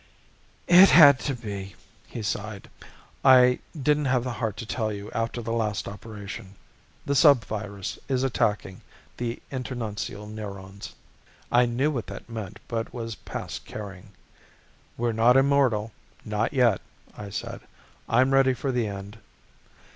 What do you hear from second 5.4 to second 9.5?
the last operation. The subvirus is attacking the